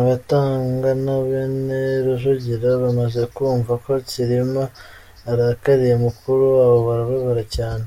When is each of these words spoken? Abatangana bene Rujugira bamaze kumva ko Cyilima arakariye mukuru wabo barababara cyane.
Abatangana 0.00 1.12
bene 1.28 1.78
Rujugira 2.04 2.68
bamaze 2.82 3.22
kumva 3.34 3.72
ko 3.84 3.90
Cyilima 4.08 4.64
arakariye 5.30 5.94
mukuru 6.04 6.44
wabo 6.56 6.78
barababara 6.88 7.44
cyane. 7.56 7.86